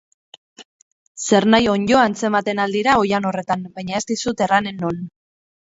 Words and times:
Zernahi 1.27 1.67
onddo 1.73 1.99
atzematen 2.05 2.63
ahal 2.65 2.75
dira 2.79 2.97
oihan 3.03 3.29
horretan, 3.33 3.69
baina 3.79 4.03
ez 4.03 4.05
dizut 4.15 4.45
erranen 4.51 4.85
non. 4.87 5.03